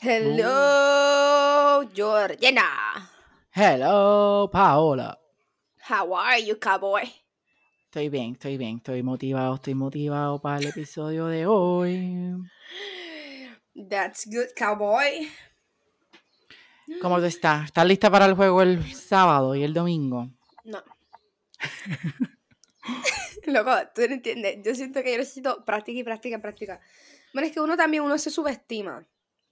[0.00, 2.62] Hello, Georgina.
[3.50, 5.17] Hello, Paola.
[5.88, 7.10] How are you, cowboy?
[7.86, 12.36] Estoy bien, estoy bien, estoy motivado, estoy motivado para el episodio de hoy.
[13.88, 15.30] That's good, cowboy.
[17.00, 17.64] ¿Cómo tú estás?
[17.64, 20.28] ¿Estás lista para el juego el sábado y el domingo?
[20.64, 20.82] No.
[23.46, 24.58] Loco, tú no entiendes.
[24.62, 26.80] Yo siento que yo necesito práctica y práctica y práctica.
[27.32, 29.06] Bueno, es que uno también, uno se subestima.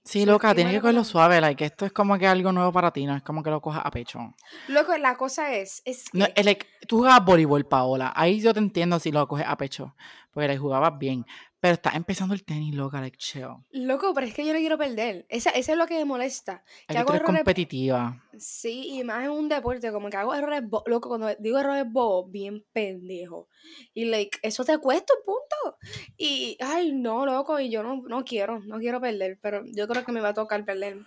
[0.07, 3.05] Sí, loca, tienes que cogerlo suave, like, esto es como que algo nuevo para ti,
[3.05, 4.33] no es como que lo cojas a pecho.
[4.69, 8.53] Loco, la cosa es, es que No, es like, tú jugabas voleibol, Paola, ahí yo
[8.53, 9.97] te entiendo si lo coges a pecho,
[10.31, 11.25] porque like, jugabas bien,
[11.59, 13.47] pero estás empezando el tenis, loca, like, chill.
[13.71, 15.25] Loco, pero es que yo no quiero perder.
[15.29, 16.63] Esa, eso es lo que me molesta.
[16.87, 17.25] Que Aquí hago errores.
[17.37, 18.23] competitiva.
[18.37, 21.85] Sí, y más en un deporte, como que hago errores, bo- loco, cuando digo errores
[21.91, 23.47] bobos, bien pendejo.
[23.93, 25.77] Y, like, eso te cuesta un punto.
[26.15, 30.05] Y, ay, no, loco, y yo no, no quiero, no quiero perder, pero yo creo
[30.05, 30.99] que me va a tocar perder.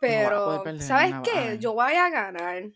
[0.00, 1.56] Pero, perder, ¿sabes no, qué?
[1.58, 2.70] Yo voy a ganar.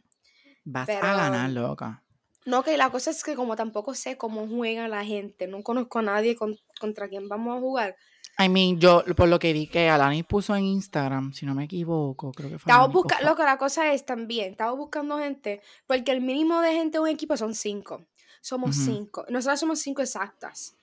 [0.65, 2.03] Vas Pero- a ganar, loca.
[2.47, 5.99] No, que la cosa es que como tampoco sé cómo juega la gente, no conozco
[5.99, 7.97] a nadie con- contra quien vamos a jugar.
[8.39, 11.65] I mean, yo por lo que vi que Alani puso en Instagram, si no me
[11.65, 16.13] equivoco, creo que fue buscando, fue- loco, la cosa es también, estamos buscando gente, porque
[16.13, 18.07] el mínimo de gente en un equipo son cinco.
[18.41, 19.27] Somos cinco.
[19.29, 20.75] Nosotros somos cinco exactas.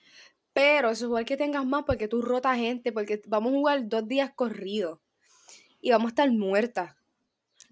[0.52, 4.06] Pero eso es que tengas más porque tú rotas gente, porque vamos a jugar dos
[4.06, 5.00] días corridos.
[5.80, 6.94] Y vamos a estar muertas.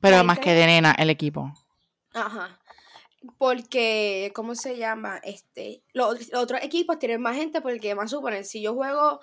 [0.00, 1.52] Pero ahí más que de nena, el equipo.
[2.12, 2.58] Ajá.
[3.38, 5.18] Porque, ¿cómo se llama?
[5.24, 9.20] Este, los, los otros equipos tienen más gente porque, más suponer, si yo juego,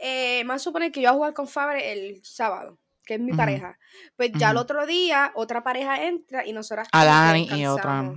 [0.00, 3.32] eh, más suponer que yo voy a jugar con Fabre el sábado, que es mi
[3.32, 3.78] pareja.
[4.16, 8.12] Pues ya el otro día, otra pareja entra y nosotras Alani y otra.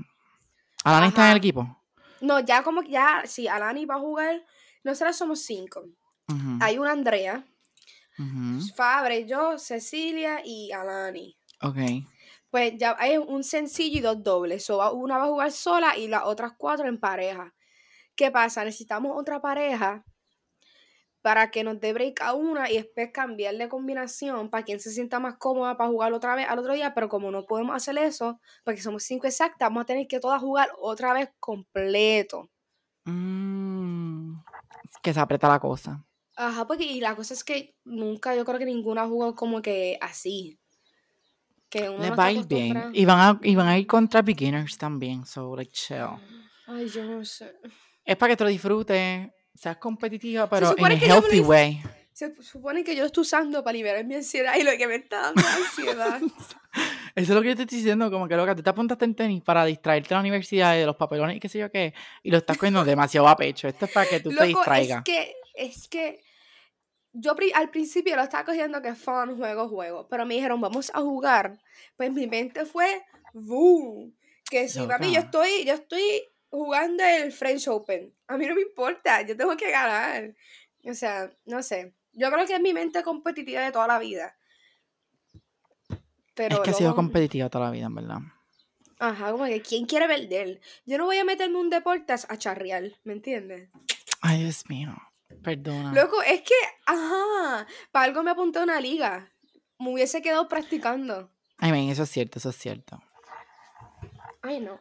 [0.84, 1.78] Alani está en el equipo.
[2.22, 4.44] No, ya como que ya, si Alani va a jugar,
[4.84, 5.86] nosotras somos cinco.
[6.60, 7.46] Hay una Andrea,
[8.76, 11.38] Fabre, yo, Cecilia y Alani.
[11.62, 11.78] Ok.
[12.50, 14.66] Pues ya hay un sencillo y dos dobles.
[14.66, 17.54] So, una va a jugar sola y las otras cuatro en pareja.
[18.16, 18.64] ¿Qué pasa?
[18.66, 20.04] Necesitamos otra pareja
[21.22, 24.92] para que nos dé break a una y después cambiar de combinación para quien se
[24.92, 26.94] sienta más cómoda para jugar otra vez al otro día.
[26.94, 30.42] Pero como no podemos hacer eso, porque somos cinco exactas, vamos a tener que todas
[30.42, 32.50] jugar otra vez completo.
[33.06, 34.40] Mm,
[35.02, 36.06] que se aprieta la cosa.
[36.36, 39.98] Ajá, porque y la cosa es que nunca, yo creo que ninguna jugó como que
[40.02, 40.59] así.
[41.70, 42.92] Que uno Les no va a ir bien.
[42.94, 45.26] Y van, a, y van a ir contra beginners también.
[45.26, 46.18] So, like, chill.
[46.68, 47.54] Ay, yo no sé.
[48.04, 49.30] Es para que te lo disfrutes.
[49.54, 51.82] Seas competitiva, pero en a healthy way.
[52.14, 55.22] Se supone que yo estoy usando para liberar mi ansiedad y lo que me está
[55.22, 56.22] dando ansiedad.
[57.16, 59.16] Eso es lo que yo te estoy diciendo, como que loca, tú te apuntaste en
[59.16, 61.94] tenis para distraerte de la universidad y de los papelones y qué sé yo qué,
[62.24, 63.68] y lo estás cogiendo demasiado a pecho.
[63.68, 65.00] Esto es para que tú te distraigas.
[65.00, 66.22] es que, es que
[67.14, 70.08] yo al principio lo estaba cogiendo que fun, juego, juego.
[70.08, 71.60] Pero me dijeron, vamos a jugar.
[71.98, 73.04] Pues mi mente fue,
[73.34, 74.16] boom.
[74.50, 78.14] Que si papi, yo estoy, yo estoy jugando el French Open.
[78.28, 80.34] A mí no me importa, yo tengo que ganar.
[80.86, 81.94] O sea, no sé.
[82.14, 84.36] Yo creo que es mi mente competitiva de toda la vida.
[86.34, 88.20] Pero es que ha sido competitiva toda la vida, en verdad.
[88.98, 90.60] Ajá, como que ¿quién quiere perder?
[90.86, 93.70] Yo no voy a meterme un deporte a charrear, ¿me entiendes?
[94.22, 94.90] Ay, Dios mío.
[95.44, 95.94] Perdona.
[95.94, 99.32] Loco, es que, ajá, para algo me apunté a una liga.
[99.78, 101.32] Me hubiese quedado practicando.
[101.62, 103.02] I mean, eso es cierto, eso es cierto.
[104.42, 104.80] Ay, no.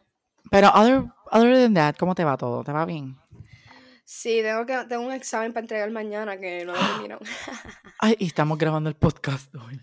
[0.49, 2.63] Pero other, other than that, ¿cómo te va todo?
[2.63, 3.17] ¿Te va bien?
[4.03, 7.19] Sí, tengo, que, tengo un examen para entregar mañana que no lo termino.
[7.99, 9.79] Ay, y estamos grabando el podcast hoy.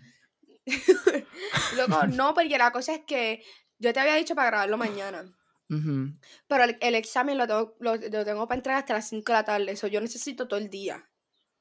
[1.77, 3.41] Loco, no, porque la cosa es que
[3.79, 5.23] yo te había dicho para grabarlo mañana.
[5.69, 6.13] Ujú.
[6.47, 9.37] Pero el, el examen lo tengo, lo, lo tengo para entregar hasta las 5 de
[9.39, 9.71] la tarde.
[9.71, 11.03] Eso yo necesito todo el día.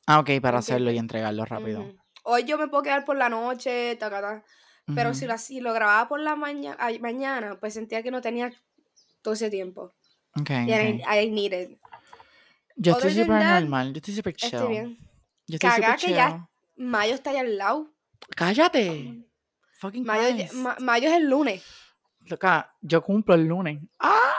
[0.06, 1.92] Ah, ok, para hacerlo y entregarlo rápido.
[2.22, 4.44] Hoy yo me puedo quedar por la noche, ta, ta, ta.
[4.94, 8.20] Pero si, lo, si lo grababa por la maña ay, mañana, pues sentía que no
[8.20, 8.52] tenía
[9.20, 9.92] todo ese tiempo.
[10.40, 11.12] Ok, Y I, ok.
[11.12, 11.78] I need it.
[12.76, 14.52] Yo estoy other súper normal, yo estoy súper chill.
[14.54, 14.98] Estoy bien.
[15.48, 16.48] Yo estoy Caga que ya-.
[16.76, 17.90] Mayo está ahí al lado.
[18.36, 19.24] ¡Cállate!
[19.78, 21.64] Fucking Mayo, ma- mayo es el lunes.
[22.28, 23.80] Loca, yo cumplo el lunes.
[24.00, 24.32] ¡Ah!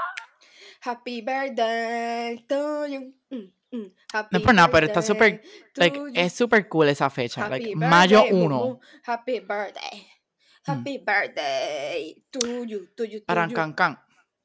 [0.84, 3.14] Happy birthday to you.
[3.30, 3.94] Mm, mm.
[4.14, 5.42] Happy No es por nada, pero está súper,
[5.76, 7.46] like, es súper cool esa fecha.
[7.46, 8.56] Happy Like, mayo birthday, 1.
[8.58, 8.80] mumu.
[9.06, 10.08] Happy birthday.
[10.66, 13.56] Happy birthday to you, to you, to Aran you.
[13.76, 13.98] can.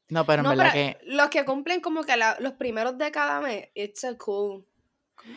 [0.09, 1.05] No, pero en No, verdad pero que.
[1.06, 4.65] los que cumplen como que la- los primeros de cada mes, it's a cool.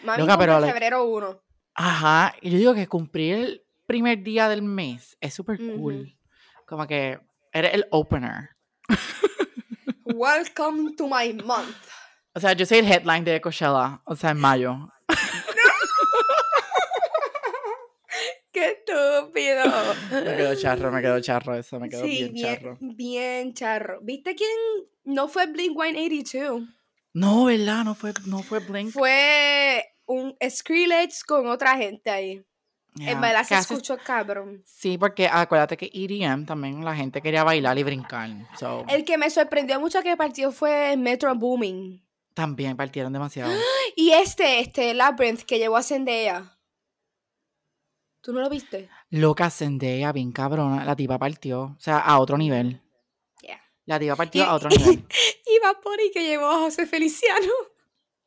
[0.03, 1.41] Mami Loca, pero, like- febrero 1.
[1.75, 2.35] Ajá.
[2.41, 6.17] Y yo digo que cumplir el primer día del mes es súper cool.
[6.65, 7.19] Como que
[7.55, 8.49] eres el opener.
[10.05, 11.75] Welcome to my month.
[12.33, 14.01] O sea, yo soy el headline de Coachella.
[14.05, 14.91] O sea, en mayo.
[18.51, 19.63] ¡Qué estúpido!
[20.11, 22.77] Me quedó charro, me quedó charro eso, me quedó sí, bien, bien, charro.
[22.79, 23.99] bien charro.
[24.01, 24.49] ¿Viste quién
[25.05, 26.61] no fue Blink 182?
[27.13, 27.85] No, ¿verdad?
[27.85, 28.91] No fue, no fue Blink.
[28.91, 32.45] Fue un Skrillex con otra gente ahí.
[32.97, 33.11] Yeah.
[33.11, 34.63] En verdad ¿Qué se escuchó cabrón.
[34.65, 38.29] Sí, porque acuérdate que EDM también la gente quería bailar y brincar.
[38.57, 42.01] So, El que me sorprendió mucho que partió fue Metro Booming.
[42.33, 43.51] también partieron demasiado.
[43.97, 46.57] Y este, este Labyrinth que llevó a Zendaya.
[48.21, 48.89] ¿Tú no lo viste?
[49.09, 50.83] Loca Zendaya, bien cabrona.
[50.83, 51.61] La tipa partió.
[51.63, 52.81] O sea, a otro nivel.
[53.41, 53.61] Yeah.
[53.85, 55.05] La tipa partió Y- a otro nivel.
[55.45, 57.51] Y Bunny que llevó a José Feliciano.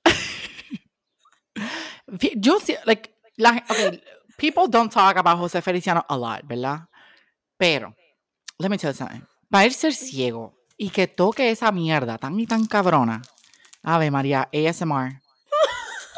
[2.36, 4.02] Yo sí, like, la, okay,
[4.38, 6.88] people don't talk about José Feliciano a lot, ¿verdad?
[7.58, 7.94] Pero,
[8.58, 9.22] let me tell you something.
[9.50, 13.20] Para él ser ciego y que toque esa mierda tan y tan cabrona.
[13.82, 15.20] Ave María, ASMR.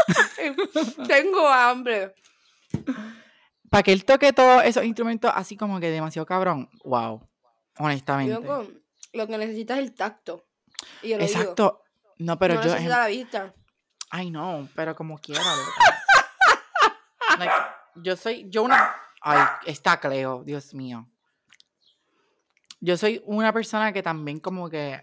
[1.09, 2.15] Tengo hambre.
[3.71, 6.69] Para que él toque todos esos instrumentos así como que demasiado cabrón.
[6.85, 7.27] Wow.
[7.79, 8.47] Honestamente.
[9.13, 10.45] Lo que necesitas es el tacto.
[11.03, 11.33] Y el oído.
[11.33, 11.83] Exacto.
[12.19, 12.69] No, pero no yo.
[12.69, 13.55] necesitas la vista.
[14.11, 15.43] Ay, no, pero como quiera.
[17.39, 17.55] Like,
[17.97, 18.49] yo soy.
[18.51, 18.95] Yo una.
[19.23, 21.09] Ay, está Cleo, Dios mío.
[22.81, 25.03] Yo soy una persona que también, como que.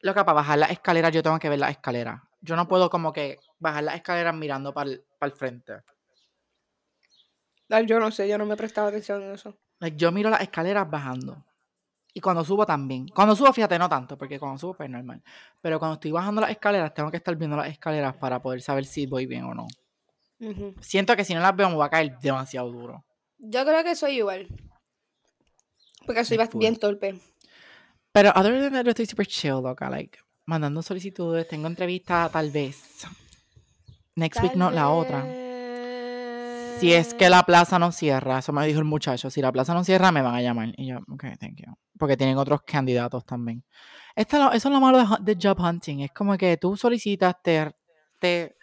[0.00, 2.20] Loca, para bajar las escaleras, yo tengo que ver las escaleras.
[2.40, 5.82] Yo no puedo, como que, bajar las escaleras mirando para el frente.
[7.68, 9.58] Ay, Yo no sé, yo no me he prestado atención en eso.
[9.96, 11.44] Yo miro las escaleras bajando.
[12.16, 13.08] Y cuando subo también.
[13.08, 15.22] Cuando subo, fíjate, no tanto, porque cuando subo, pues normal.
[15.60, 18.86] Pero cuando estoy bajando las escaleras, tengo que estar viendo las escaleras para poder saber
[18.86, 19.66] si voy bien o no.
[20.80, 23.04] Siento que si no las veo, me va a caer demasiado duro.
[23.38, 24.46] Yo creo que soy igual.
[26.04, 27.18] Porque soy bien torpe.
[28.12, 29.90] Pero other than that, yo estoy super chill, loca.
[29.90, 32.82] Like, mandando solicitudes, tengo entrevistas tal vez.
[34.14, 35.22] Next week no, la otra.
[36.78, 39.30] Si es que la plaza no cierra, eso me dijo el muchacho.
[39.30, 40.72] Si la plaza no cierra, me van a llamar.
[40.76, 41.72] Y yo, ok, thank you.
[41.98, 43.64] Porque tienen otros candidatos también.
[44.14, 46.00] Esto es lo- eso es lo malo de, job hunting.
[46.00, 47.74] Es como que tú solicitas, te,
[48.18, 48.55] te,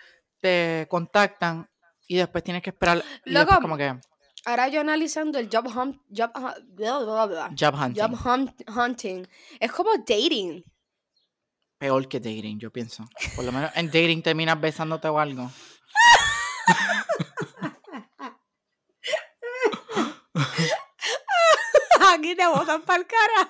[0.44, 1.70] te contactan
[2.06, 3.02] y después tienes que esperar.
[3.24, 3.96] Loco, como que
[4.46, 7.96] Ahora yo analizando el job hunt, job, hunting.
[8.02, 9.26] job hunt- hunting.
[9.58, 10.66] Es como dating.
[11.78, 13.06] Peor que dating, yo pienso.
[13.38, 15.50] Por lo menos en dating terminas besándote o algo.
[22.14, 23.50] Aquí te botan para el cara.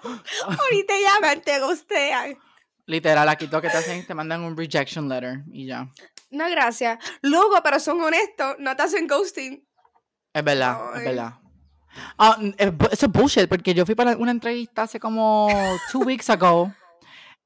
[0.60, 2.38] Ahorita llaman, te gustean.
[2.86, 5.90] Literal, aquí todo que te hacen, te mandan un rejection letter y ya.
[6.34, 6.98] No, gracias.
[7.22, 9.66] Luego, pero son honestos, no te hacen ghosting.
[10.34, 11.34] Es verdad, es verdad.
[12.18, 12.38] Ah,
[12.92, 15.48] eso es bullshit, porque yo fui para una entrevista hace como
[15.92, 16.74] two weeks ago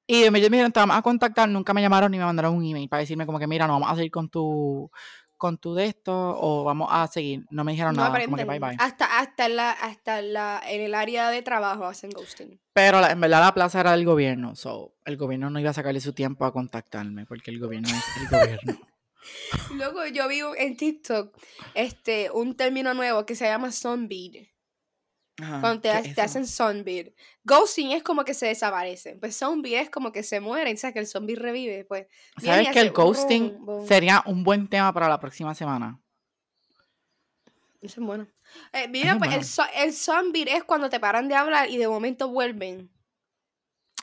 [0.07, 2.87] y me dijeron, te vamos a contactar, nunca me llamaron ni me mandaron un email
[2.87, 4.89] para decirme como que, mira, no vamos a seguir con tu
[5.37, 7.45] con tu de esto o vamos a seguir.
[7.49, 8.75] No me dijeron No nada, como que bye bye.
[8.79, 12.59] Hasta, hasta, la, hasta la, en el área de trabajo hacen ghosting.
[12.73, 15.73] Pero la- en verdad la plaza era del gobierno, so el gobierno no iba a
[15.73, 18.77] sacarle su tiempo a contactarme, porque el gobierno es el gobierno.
[19.75, 21.35] Luego yo vi en TikTok
[21.73, 24.47] este, un término nuevo que se llama sunbead.
[25.39, 27.07] Ajá, Cuando te, hacen sunbead.
[27.43, 29.19] Ghosting es como que se desaparecen.
[29.19, 30.73] Pues sunbead es como que se mueren.
[30.73, 31.85] O sea, que el zombie revive.
[31.85, 32.07] Pues
[32.41, 33.87] ¿Sabes que el boom, ghosting boom.
[33.87, 36.01] sería un buen tema para la próxima semana?
[37.81, 38.27] Eso es bueno.
[38.73, 39.83] Eh, mira, es pues el, bueno.
[39.83, 42.89] el sunbead es cuando te paran de hablar y de momento vuelven.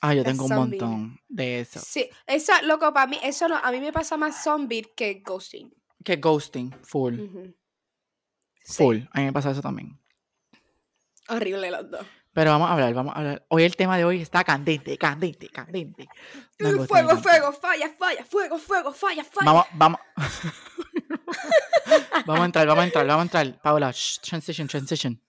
[0.01, 0.79] Ah, yo tengo un zombie.
[0.79, 1.81] montón de eso.
[1.81, 5.73] Sí, eso, loco, para mí, eso no, a mí me pasa más sunbead que ghosting.
[6.05, 7.19] Que ghosting, full.
[8.67, 8.99] Full.
[9.11, 9.99] A mí me pasa eso también.
[11.29, 12.07] Horrible los dos.
[12.33, 13.47] Pero vamos a hablar, vamos a hablar.
[13.49, 16.09] Hoy el tema de hoy está candente, candente, candente.
[16.59, 16.85] Fuego,
[17.19, 19.53] fuego, falla, falla, fuego, fuego, falla, falla.
[19.53, 20.01] Vamos, vamos.
[22.27, 23.63] vamos a entrar, vamos a entrar, vamos a entrar.
[23.63, 25.21] Paula, shh, transition, transition.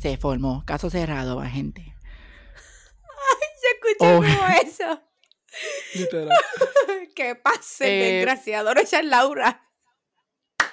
[0.00, 1.94] Se formó, caso cerrado, va, gente.
[3.62, 4.16] Yo escuché Oh.
[4.16, 5.02] como eso.
[7.14, 8.72] que pase, Eh, desgraciado.
[8.74, 9.67] No esa es Laura.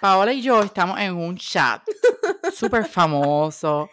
[0.06, 1.82] Paola y yo estamos en un chat
[2.54, 3.90] súper famoso,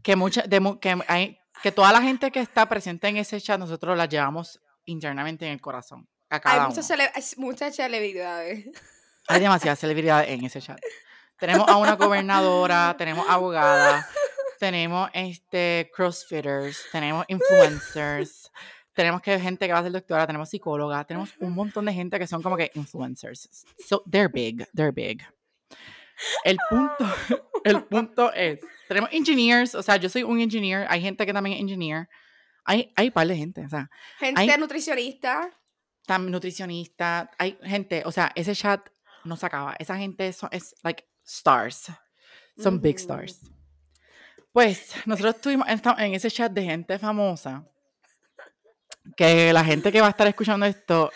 [0.00, 3.58] que mucha, de que, hay, que toda la gente que está presente en ese chat,
[3.58, 6.08] nosotros la llevamos internamente en el corazón.
[6.30, 6.68] A cada Hay uno.
[6.68, 8.66] muchas, cele- hay muchas celebridades.
[9.28, 10.78] Hay demasiadas celebridades en ese chat.
[11.36, 14.06] Tenemos a una gobernadora, tenemos abogadas,
[14.60, 18.52] tenemos este crossfitters, tenemos influencers,
[18.92, 22.20] tenemos que gente que va a ser doctora, tenemos psicóloga, tenemos un montón de gente
[22.20, 23.48] que son como que influencers.
[23.84, 25.24] So they're big, they're big.
[26.44, 26.96] El punto,
[27.64, 31.56] el punto es, tenemos engineers, o sea, yo soy un engineer, hay gente que también
[31.56, 32.08] es engineer,
[32.64, 35.50] hay, hay un par de gente, o sea, Gente Hay- nutricionista.
[36.06, 38.88] también nutricionista, hay gente, o sea, ese chat
[39.24, 41.90] no se acaba, esa gente son, es like stars,
[42.58, 43.02] son big Ujú.
[43.02, 43.40] stars.
[44.52, 47.64] Pues nosotros estuvimos en ese chat de gente famosa,
[49.16, 51.12] que la gente que va a estar escuchando esto,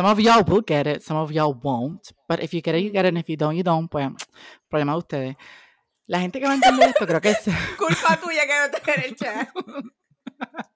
[0.00, 2.82] some of y'all will get it, some of y'all won't, but if you get it,
[2.82, 4.08] you get it, and if you don't, you don't, pues,
[4.70, 5.36] problema de ustedes.
[6.06, 7.44] La gente que va a entender esto creo que es...
[7.76, 9.48] Culpa tuya que no te en el chat.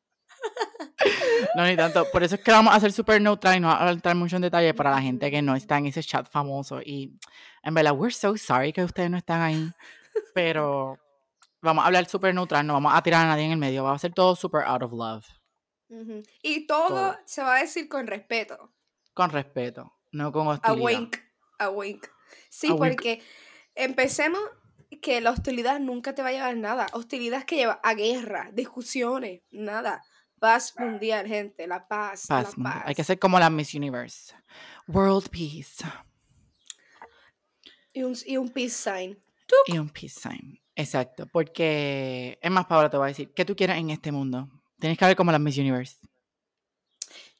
[1.57, 2.04] No, ni tanto.
[2.12, 4.37] Por eso es que vamos a ser súper neutral y no vamos a entrar mucho
[4.37, 6.83] en detalle para la gente que no está en ese chat famoso.
[6.83, 7.19] Y
[7.62, 9.71] en verdad, we're so sorry que ustedes no están ahí.
[10.35, 10.99] Pero
[11.62, 13.85] vamos a hablar súper neutral, no vamos a tirar a nadie en el medio.
[13.85, 15.26] Va a ser todo súper out of love.
[16.43, 17.16] Y todo, Todo.
[17.25, 18.74] se va a decir con respeto.
[19.14, 20.85] Con respeto, no con A hostilidad.
[20.85, 21.16] wink.
[21.59, 22.06] A wink.
[22.50, 22.80] Sí, A wink.
[22.80, 23.23] porque
[23.75, 24.40] empecemos
[25.02, 26.87] que la hostilidad nunca te va a llevar a nada.
[26.92, 30.02] Hostilidad que lleva a guerra, discusiones, nada.
[30.38, 31.66] Paz mundial, gente.
[31.66, 32.26] La paz.
[32.28, 32.83] Paz, la paz.
[32.87, 34.35] Hay que ser como la Miss Universe.
[34.88, 35.85] World peace.
[37.92, 39.18] y, un, y un peace sign.
[39.66, 40.61] Y un peace sign.
[40.75, 41.26] Exacto.
[41.33, 44.49] Porque, es más, Paola, te voy a decir, ¿qué tú quieres en este mundo?
[44.80, 45.97] Tienes que ver como la Miss Universe.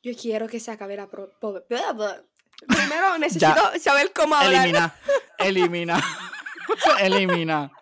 [0.05, 1.33] Yo quiero que se acabe la pro-.
[1.39, 4.65] Primero necesito saber cómo hablar.
[4.67, 4.95] Elimina,
[5.39, 6.03] elimina,
[7.01, 7.73] elimina.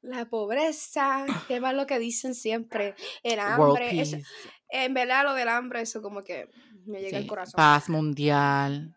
[0.00, 2.96] La pobreza, que más lo que dicen siempre.
[3.22, 4.00] El hambre.
[4.00, 4.18] eso-
[4.70, 6.48] en verdad, lo del hambre, eso como que
[6.86, 7.54] me llega al sí, corazón.
[7.56, 8.94] paz mundial.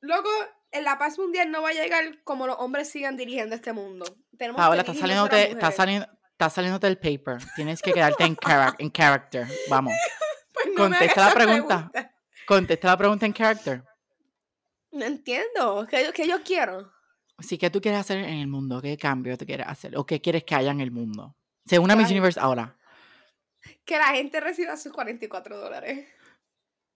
[0.00, 0.28] Luego,
[0.70, 4.04] en la paz mundial no va a llegar como los hombres sigan dirigiendo este mundo.
[4.38, 7.38] Tenemos Paola, está saliéndote, está saliendo, está saliéndote el paper.
[7.56, 8.36] Tienes que quedarte en,
[8.78, 9.46] en character.
[9.68, 9.94] Vamos.
[10.76, 11.90] No contesta la pregunta.
[12.46, 13.84] Contesta la pregunta en character.
[14.92, 15.86] No entiendo.
[15.88, 16.92] ¿Qué, yo- qué yo quiero?
[17.40, 18.80] Sí, ¿qué tú quieres hacer en el mundo?
[18.80, 19.96] ¿Qué cambio tú quieres hacer?
[19.96, 21.34] ¿O qué quieres que haya en el mundo?
[21.66, 22.10] Según una Miss.
[22.10, 22.76] Universe ahora.
[23.84, 26.06] Que la gente reciba sus 44 dólares.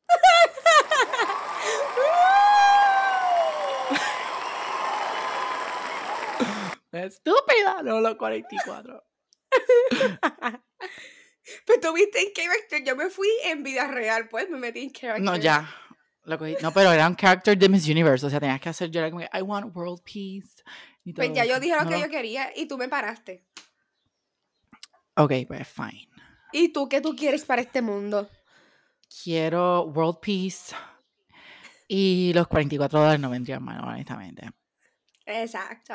[6.93, 9.05] Estúpida, no los 44.
[11.67, 12.85] Pues tú viste en character.
[12.85, 15.25] Yo me fui en vida real, pues me metí en character.
[15.25, 15.69] No, ya.
[16.25, 16.57] Lo cogí.
[16.63, 18.27] No, pero era un character de Miss Universe.
[18.27, 20.63] O sea, tenías que hacer yo era como I want world peace.
[21.05, 23.47] y Pues ya yo dije lo No que yo quería y tú me paraste.
[25.17, 26.09] Ok, pues fine.
[26.53, 28.29] ¿Y tú qué tú quieres para este mundo?
[29.23, 30.75] Quiero world peace.
[31.89, 34.51] Y los 44 dólares no vendrían mal, honestamente.
[35.25, 35.95] Exacto.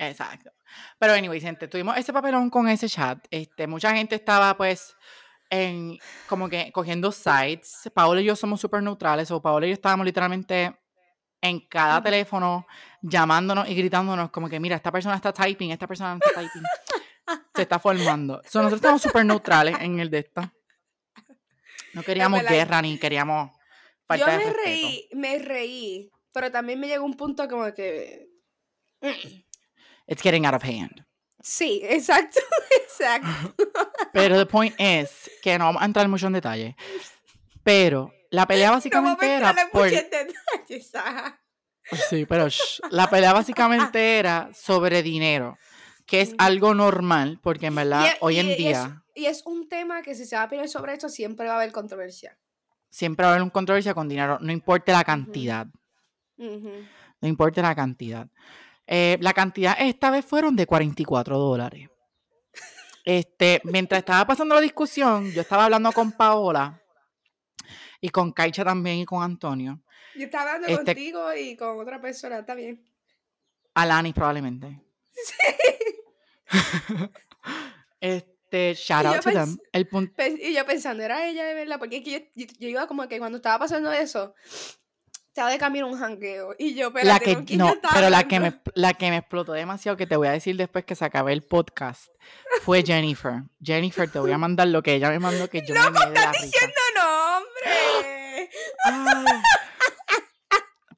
[0.00, 0.50] Exacto.
[0.98, 3.18] Pero anyway, gente, tuvimos ese papelón con ese chat.
[3.30, 4.96] Este, mucha gente estaba pues
[5.50, 7.90] en como que cogiendo sites.
[7.94, 9.30] Paola y yo somos súper neutrales.
[9.30, 10.74] O Paola y yo estábamos literalmente
[11.42, 12.66] en cada teléfono
[13.02, 16.62] llamándonos y gritándonos como que mira, esta persona está typing, esta persona no está typing.
[17.54, 18.40] Se está formando.
[18.44, 20.52] So, nosotros estamos súper neutrales en el de esta.
[21.92, 23.50] No queríamos guerra ni queríamos
[24.06, 24.64] falta Yo de me respeto.
[24.64, 28.30] reí, me reí, pero también me llegó un punto como que...
[30.10, 31.04] mm, It's getting out of hand.
[31.42, 32.40] Sí, exacto,
[32.82, 33.54] exacto.
[34.12, 36.76] Pero the point is que no vamos a entrar mucho en detalle.
[37.62, 39.88] Pero la pelea No vamos básicamente a era por...
[39.90, 40.92] detalles.
[42.08, 45.58] Sí, pero shh, la pelea básicamente era sobre dinero,
[46.06, 46.36] que es Ujú.
[46.38, 50.14] algo normal, porque en verdad Y hoy en es- día Y es un tema que
[50.14, 52.38] si se va a pelear sobre esto siempre va a haber controversia.
[52.90, 55.66] siempre va a haber una controversia con dinero, no importa la cantidad,
[56.36, 58.28] no importa la cantidad.
[58.92, 61.88] Eh, la cantidad esta vez fueron de 44 dólares.
[63.04, 66.82] Este, mientras estaba pasando la discusión, yo estaba hablando con Paola
[68.00, 69.80] y con Caicha también y con Antonio.
[70.16, 72.84] Yo estaba hablando Este- contigo y con otra persona, está bien.
[73.74, 74.82] Alanis probablemente.
[78.00, 79.58] Este, shout out to them.
[79.72, 82.68] El punto, Y yo pensando, era ella de verdad, porque es que yo, yo- yo
[82.68, 84.34] iba como que cuando estaba pasando eso,
[85.30, 86.54] estaba de camino un jangueo.
[86.58, 89.96] Y yo, pero la que, no, pero la que, me, la que me explotó demasiado,
[89.96, 92.08] que te voy a decir después que se acabe el podcast,
[92.62, 93.44] fue Jennifer.
[93.62, 96.32] Jennifer, te voy a mandar lo que ella me mandó, que yo me de la
[96.32, 96.44] risa.
[96.44, 98.50] diciendo nombre.
[98.84, 99.42] Ay.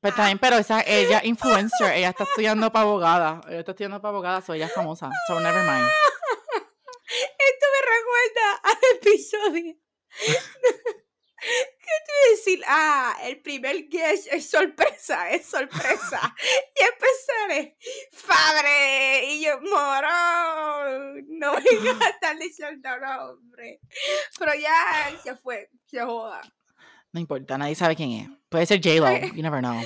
[0.00, 4.10] Pero también, pero esa, ella influencer, ella está estudiando para abogada, ella está estudiando para
[4.10, 5.88] abogada, so ella es famosa, so never mind.
[7.38, 9.76] Esto me recuerda al episodio.
[11.92, 12.64] ¿Qué te iba a decir?
[12.66, 16.34] Ah, el primer guest es sorpresa, es sorpresa.
[16.76, 17.76] y empezaré,
[18.26, 22.88] padre, y yo, moro, No me a estar diciendo
[23.20, 23.80] hombre.
[24.38, 26.40] Pero ya se fue, se joda.
[27.12, 28.28] No importa, nadie sabe quién es.
[28.48, 29.82] Puede ser J-Lo, you never know.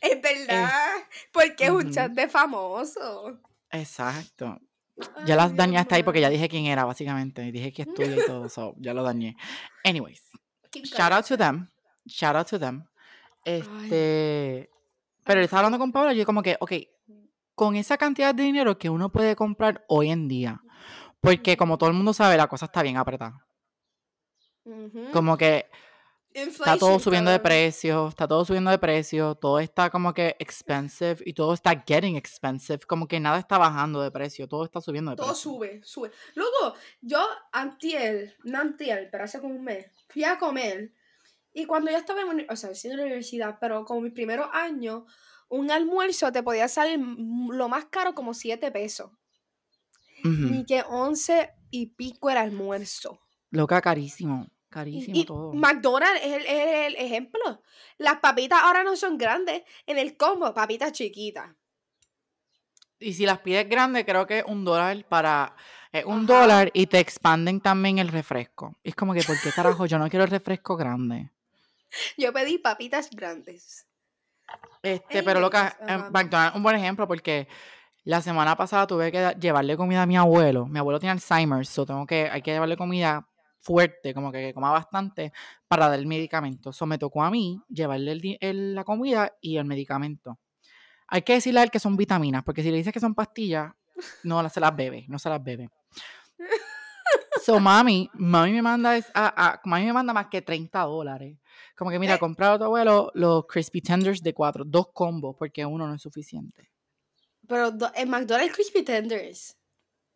[0.00, 0.92] Es verdad,
[1.32, 3.40] porque es un chat de famoso.
[3.70, 4.60] Exacto.
[5.26, 7.42] Ya las dañé hasta ahí porque ya dije quién era, básicamente.
[7.50, 9.36] Dije que estudia y todo, so ya lo dañé.
[9.84, 10.22] Anyways,
[10.74, 11.70] Kim shout out to them.
[12.06, 12.84] Shout out to them.
[13.44, 14.70] Este.
[15.24, 16.72] Pero él estaba hablando con Paula y yo como que, ok,
[17.54, 20.60] con esa cantidad de dinero que uno puede comprar hoy en día,
[21.20, 23.46] porque como todo el mundo sabe, la cosa está bien apretada.
[25.12, 25.70] Como que
[26.34, 31.18] está todo subiendo de precio, está todo subiendo de precio, todo está como que expensive
[31.24, 35.12] y todo está getting expensive, como que nada está bajando de precio, todo está subiendo
[35.12, 35.52] de Todo precio.
[35.52, 36.10] sube, sube.
[36.34, 40.92] Luego, yo antiel, no antiel, pero hace como un mes, fui a comer.
[41.52, 45.04] Y cuando yo estaba en, o sea, en la universidad, pero como mis primeros años,
[45.48, 49.12] un almuerzo te podía salir lo más caro como 7 pesos.
[50.24, 50.32] Ujú.
[50.32, 53.20] Ni que 11 y pico el almuerzo.
[53.50, 55.52] Loca, carísimo, Y, carísimo y todo.
[55.54, 57.62] McDonald's es el, es el ejemplo.
[57.98, 59.62] Las papitas ahora no son grandes.
[59.86, 61.50] En el combo, papitas chiquitas.
[62.98, 65.54] Y si las pides grandes, creo que un dólar para.
[65.92, 66.40] eh, un Ajá.
[66.40, 68.76] dólar y te expanden también el refresco.
[68.82, 71.30] Es como que, ¿por qué carajo yo no quiero el refresco grande?
[72.18, 73.86] Yo pedí papitas grandes.
[74.82, 76.10] Este, pero loca, en ajá.
[76.10, 77.46] McDonald's, un buen ejemplo porque
[78.04, 80.66] la semana pasada tuve que llevarle comida a mi abuelo.
[80.66, 83.28] Mi abuelo tiene Alzheimer, so tengo que, hay que llevarle comida
[83.64, 85.32] fuerte, como que, que coma bastante
[85.66, 86.72] para dar el medicamento.
[86.72, 90.38] So me tocó a mí llevarle el di- el- la comida y el medicamento.
[91.08, 93.72] Hay que decirle a él que son vitaminas, porque si le dices que son pastillas,
[94.22, 95.70] no se las bebe, no se las bebe.
[97.44, 101.38] So, mami, mami me manda, es- a, a- mami me manda más que 30 dólares.
[101.76, 102.18] Como que, mira, Eh.
[102.18, 106.02] comprar a tu abuelo los crispy tenders de cuatro, dos combos, porque uno no es
[106.02, 106.70] suficiente.
[107.46, 109.56] Pero en McDonald's Crispy Tenders.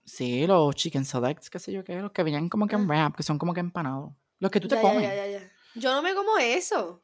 [0.09, 2.87] Sí, los chicken selects, qué sé yo qué, los que venían como que en Ah.
[2.87, 4.13] wrap, que son como que empanados.
[4.39, 5.03] Los que tú te Ya, comes.
[5.03, 5.53] ya, ya, ya.
[5.75, 7.03] Yo no me como eso.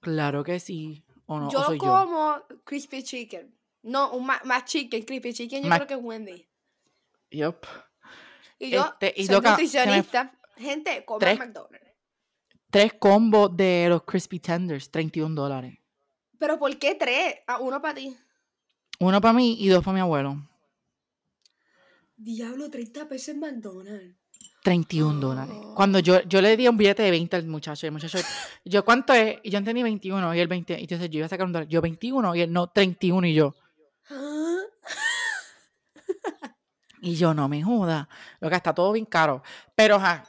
[0.00, 1.04] Claro que sí.
[1.26, 1.84] O no, yo o soy yo.
[1.86, 3.58] como Crispy Chicken.
[3.82, 6.48] No, un más chicken, Crispy Chicken, yo Mac- creo que es Wendy.
[7.30, 7.66] Yup.
[8.58, 10.32] Y yo Este, y soy loca, me nutricionista.
[10.56, 11.80] Gente, come Tres- McDonald's.
[12.70, 15.78] Tres combos de los crispy tenders, 31 dólares.
[16.38, 17.36] Pero ¿por qué tres?
[17.46, 18.16] Ah, uno para ti.
[19.00, 20.36] Uno para mí y dos para mi abuelo.
[22.24, 24.16] Diablo, 30 pesos en McDonald's.
[24.62, 25.54] 31 dólares.
[25.58, 25.74] Oh.
[25.74, 28.18] Cuando yo, yo le di un billete de 20 al muchacho, el muchacho,
[28.64, 29.36] yo, ¿cuánto es?
[29.42, 30.78] Y yo entendí 21 y él 20.
[30.78, 31.68] Y entonces yo iba a sacar un dólar.
[31.68, 33.54] Yo 21 y él no, 31 y yo.
[34.08, 34.60] Ah,
[37.02, 38.08] Y yo, no me joda.
[38.40, 39.42] Lo que está todo bien caro.
[39.74, 40.24] Pero, ajá.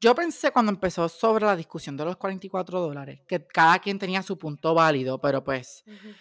[0.00, 4.22] Yo pensé cuando empezó sobre la discusión de los 44 dólares, que cada quien tenía
[4.22, 6.14] su punto válido, pero pues ujú.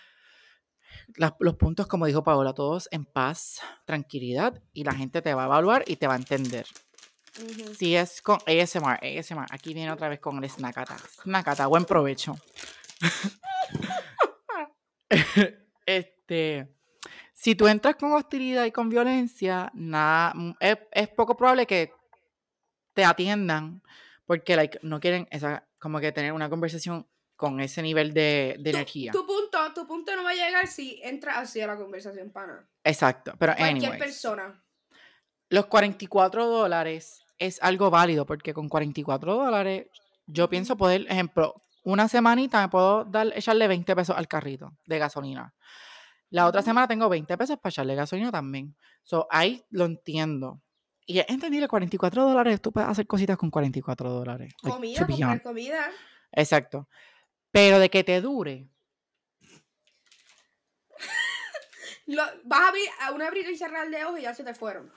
[1.15, 5.43] Las- los puntos, como dijo Paola, todos en paz, tranquilidad, y la gente te va
[5.43, 6.65] a evaluar y te va a entender.
[7.77, 10.97] Si es con ASMR, ASMR, aquí viene otra vez con el snackata.
[11.23, 12.35] Snackata, buen provecho.
[15.85, 16.67] este,
[17.33, 21.91] si tú entras con hostilidad y con violencia, nada, mm, es, es poco probable que
[22.93, 23.81] te atiendan
[24.25, 28.71] porque like, no quieren esa, como que tener una conversación con ese nivel de, de
[28.71, 29.11] Tu- energía.
[29.11, 32.67] Tu, punto, tu punto no va a llegar si entras así a la conversación, pana.
[32.83, 34.63] Exacto, pero Cualquier anyways, persona.
[35.49, 39.87] los 44 dólares es algo válido porque con 44 dólares
[40.27, 44.97] yo pienso poder, ejemplo, una semanita me puedo dar, echarle 20 pesos al carrito de
[44.97, 45.53] gasolina.
[46.31, 48.75] La otra semana tengo 20 pesos para echarle gasolina también.
[49.03, 50.61] So, ahí lo entiendo.
[51.05, 54.53] Y es entendible, 44 dólares, tú puedes hacer cositas con 44 dólares.
[54.63, 55.91] Comida, comprar comida.
[56.31, 56.89] Exacto.
[57.55, 58.67] Pero de que te dure,
[62.07, 64.53] Lo- vas a abrir a un abrir y cerrar de ojos y ya se te
[64.53, 64.91] fueron.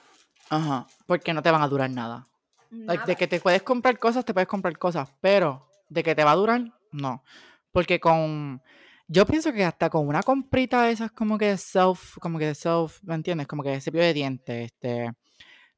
[0.51, 2.27] ajá, porque no te van a durar nada.
[2.71, 6.33] De que te puedes comprar cosas, te puedes comprar cosas, pero de que te va
[6.33, 7.23] a durar, no.
[7.71, 8.61] Porque con,
[9.07, 12.99] yo pienso que hasta con una comprita de esas como que self, como que self,
[13.05, 13.47] ¿me entiendes?
[13.47, 15.12] Como que cepillo de dientes, este,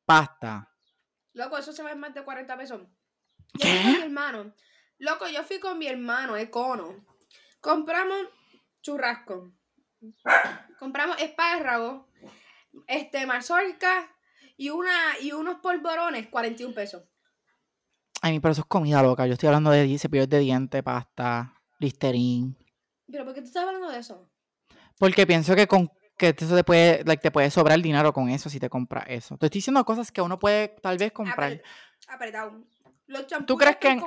[0.07, 0.67] pasta.
[1.35, 2.81] Loco, eso se va en más de 40 pesos.
[3.55, 4.53] Yo con mi hermano.
[5.01, 6.95] Loco, yo fui con mi hermano, Econo.
[7.61, 8.19] Compramos
[8.83, 9.53] churrasco.
[10.79, 12.07] Compramos espárragos,
[12.87, 14.11] este, mazorca
[14.57, 17.03] y, una, y unos polvorones, 41 pesos.
[18.23, 19.27] Ay, pero eso es comida loca.
[19.27, 22.57] Yo estoy hablando de cepillos de dientes, pasta, listerín.
[23.11, 24.31] ¿Pero por qué tú estás hablando de eso?
[24.99, 28.51] Porque pienso que con que eso te puede, like, te puede sobrar dinero con eso
[28.51, 29.39] si te compras eso.
[29.39, 31.53] Te estoy diciendo cosas que uno puede tal vez comprar.
[31.53, 31.63] Apret-
[32.09, 32.63] apretado.
[33.07, 34.01] Los ¿Tú crees que en-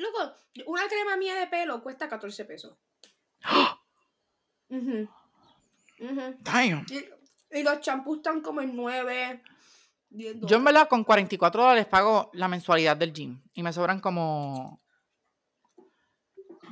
[0.00, 0.32] Loco,
[0.66, 2.76] una crema mía de pelo cuesta 14 pesos.
[4.70, 5.08] Ujú.
[6.00, 6.34] Ujú.
[6.40, 6.86] Damn.
[6.90, 7.04] Y-
[7.58, 9.42] Y los champús están como en 9,
[10.08, 13.98] 10 Yo en verdad con 44 dólares pago la mensualidad del gym y me sobran
[14.00, 14.80] como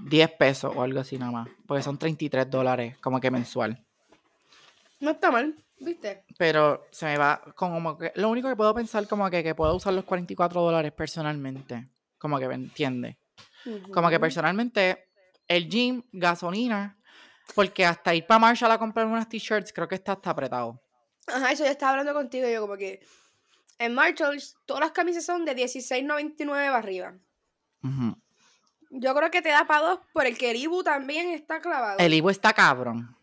[0.05, 3.85] 10 pesos o algo así nada más, porque son 33 dólares como que mensual.
[5.01, 6.25] No está mal, ¿viste?
[6.39, 9.75] Pero se me va como que lo único que puedo pensar como que, que puedo
[9.75, 11.89] usar los 44 dólares personalmente,
[12.19, 13.18] como que me entiende.
[13.93, 15.11] Como que personalmente
[15.47, 16.99] el gym, gasolina,
[17.55, 20.83] porque hasta ir para Marshall a comprar unas t-shirts creo que está hasta apretado.
[21.27, 23.01] Ajá, eso ya estaba hablando contigo yo como que
[23.79, 27.15] en Marshalls todas las camisas son de 16.99 para arriba.
[27.83, 28.17] Ujú.
[28.91, 31.99] Yo creo que te da para dos por el que el Ibu también está clavado.
[31.99, 33.17] El Ivo está cabrón.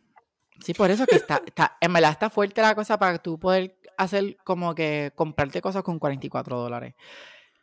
[0.63, 3.78] Sí, por eso que está, está, en verdad está fuerte la cosa para tú poder
[3.97, 6.95] hacer como que comprarte cosas con 44 dólares.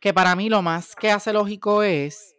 [0.00, 2.34] Que para mí lo más que hace lógico es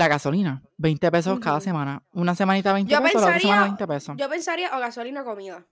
[0.00, 0.62] la gasolina.
[0.78, 2.02] 20 pesos cada semana.
[2.12, 4.16] Una semanita 20 Yo pesos, la otra semana pensaría- 20 pesos.
[4.18, 5.64] Yo pensaría o gasolina o comida.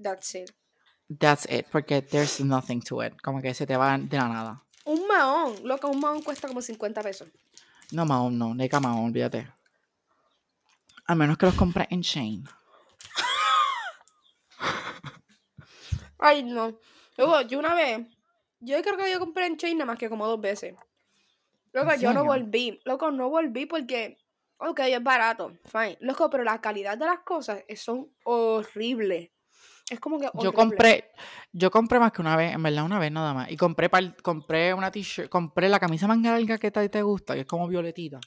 [0.00, 0.50] That's it.
[1.18, 3.20] That's it, porque there's nothing to it.
[3.22, 4.62] Como que se te va de la nada.
[4.84, 7.28] Un mahón, loco, un mahón cuesta como 50 pesos.
[7.92, 9.52] No, Mahon, no, Neca Mahon, olvídate.
[11.06, 12.44] A menos que los compres en Shane.
[16.18, 16.78] Ay, no.
[17.16, 18.06] Luego, yo una vez,
[18.60, 20.74] yo creo que yo compré en Chain nada más que como dos veces.
[21.72, 22.80] Loco, ¿En yo no volví.
[22.84, 24.18] Loco, no volví porque,
[24.58, 25.96] ok, es barato, fine.
[26.00, 29.30] Loco, pero la calidad de las cosas son horribles.
[29.90, 31.10] Es como que Yo compré,
[31.52, 33.50] yo compré más que una vez, en verdad una vez nada más.
[33.50, 37.34] Y compré par- compré una t-shirt, compré la camisa manga larga que ti te gusta,
[37.34, 38.18] que es como violetita.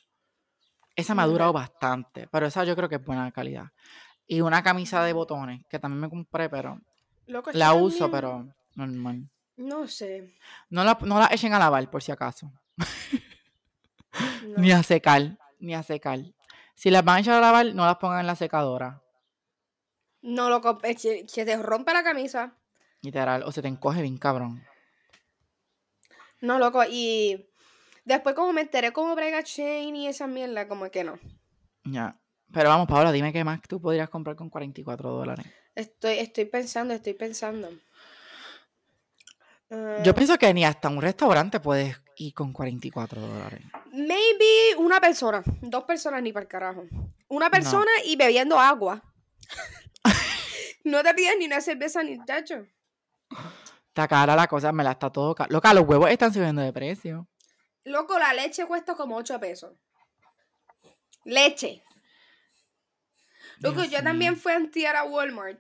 [0.96, 3.66] Esa me ha durado bastante, pero esa yo creo que es buena calidad.
[4.28, 6.80] Y una camisa de botones, que también me compré, pero
[7.28, 9.30] Loco, la uso, también- pero normal.
[9.58, 10.36] No sé.
[10.70, 12.52] No la, no la echen a lavar, por si acaso.
[14.48, 14.58] no.
[14.58, 16.20] Ni a secar, ni a secar.
[16.76, 19.02] Si las van a echar a lavar, no las pongan en la secadora.
[20.22, 22.56] No, loco, es que se te rompe la camisa.
[23.02, 24.64] Literal, o se te encoge bien cabrón.
[26.42, 27.50] No, loco, y
[28.04, 31.20] después como me enteré cómo brega Chain y esa mierda, como que no.
[31.84, 32.20] Ya.
[32.52, 35.46] Pero vamos, Paola, dime qué más tú podrías comprar con 44 dólares.
[35.74, 37.70] Estoy, estoy pensando, estoy pensando.
[39.70, 43.62] Yo Ah, pienso que ni hasta un restaurante puedes ir con 44 dólares.
[43.92, 45.44] Maybe una persona.
[45.62, 46.86] Dos personas ni para el carajo.
[47.28, 49.02] Una persona y bebiendo agua.
[50.84, 52.66] no te pides ni una cerveza ni tacho.
[53.88, 55.52] Está cara la cosa, me la está todo caro.
[55.52, 57.28] Loca, los huevos están subiendo de precio.
[57.86, 59.74] Loco, la leche cuesta como 8 pesos.
[61.24, 61.84] Leche.
[63.60, 65.60] Loco, Dios yo también fui a antiar a Walmart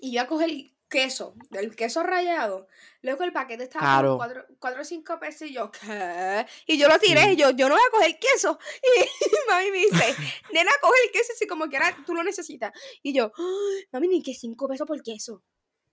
[0.00, 0.50] y yo a coger
[0.92, 2.68] queso, del queso rallado.
[3.00, 4.18] Luego el paquete estaba Caro.
[4.18, 6.46] por 4 o 5 pesos y yo, ¿qué?
[6.66, 7.30] Y yo lo tiré Sí.
[7.30, 8.58] y yo, yo no voy a coger queso.
[8.84, 10.14] Y mami me dice,
[10.52, 12.70] nena, coge el queso si como quiera tú lo necesitas.
[13.02, 15.42] Y yo, "Ay, mami, ni que 5 pesos por queso.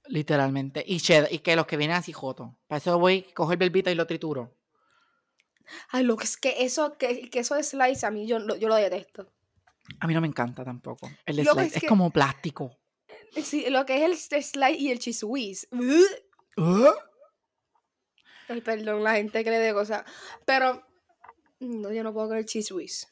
[0.05, 0.83] Literalmente.
[0.85, 2.49] Y, cheddar- y que los que vienen así jotos.
[2.67, 4.57] Para eso voy, cojo el belvita y lo trituro.
[5.91, 8.55] Ay, lo que es que eso, que el queso de slice a mí yo, lo-
[8.55, 9.31] yo lo detesto.
[9.99, 11.09] A mí no me encanta tampoco.
[11.25, 12.78] El de slice es es, que- como plástico.
[13.43, 15.67] Sí, lo que es el s- slice y el cheese whiz.
[16.57, 16.93] ¿Ah?
[18.47, 20.03] Ay, perdón, la gente cree de cosas.
[20.45, 20.83] Pero,
[21.59, 23.07] no, yo no puedo con el cheese whiz.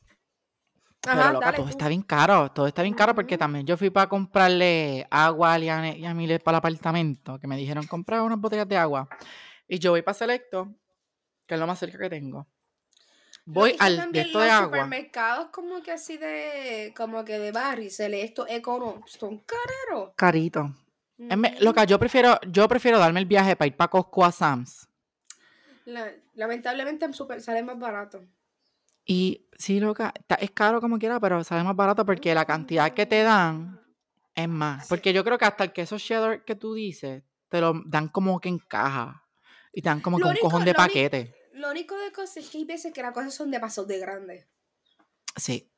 [1.02, 1.72] Pero Ajá, loca, dale todo tú.
[1.72, 2.52] está bien caro.
[2.52, 6.14] Todo está bien caro porque también yo fui para comprarle agua a Liane y a
[6.14, 7.40] Mile para el apartamento.
[7.40, 9.08] Que me dijeron comprar unas botellas de agua.
[9.68, 10.74] Y yo voy para Selecto,
[11.46, 12.48] que es lo más cerca que tengo.
[13.50, 14.66] Voy al de esto de agua.
[14.66, 20.12] supermercados como que así de, como que de barrio, se lee esto econo, son careros.
[20.18, 20.70] Carito.
[21.62, 24.88] Loca, yo prefiero, yo prefiero darme el viaje para ir para Costco a Sam's.
[25.86, 28.24] La- lamentablemente en super sale más barato.
[29.06, 32.92] Y sí, loca, está- es caro como quiera, pero sale más barato porque la cantidad
[32.92, 33.80] que te dan
[34.36, 34.84] es más.
[34.84, 34.90] Sí.
[34.90, 38.40] Porque yo creo que hasta el queso cheddar que tú dices, te lo dan como
[38.42, 39.24] que en caja.
[39.72, 41.34] Y te dan como Lo que un único- cojón de paquete.
[41.58, 44.46] Lo único de cosas es que hay veces que las cosas son demasiado de grandes.
[45.36, 45.72] Sí,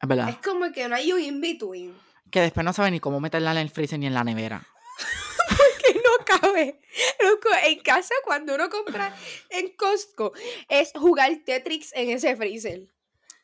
[0.00, 0.28] es verdad.
[0.28, 1.94] Es como que no hay un in-between.
[2.30, 4.66] Que después no saben ni cómo meterla en el freezer ni en la nevera.
[5.82, 6.78] que no cabe.
[7.20, 9.16] Loco, en casa cuando uno compra
[9.50, 10.32] en Costco
[10.68, 12.86] es jugar Tetris en ese freezer.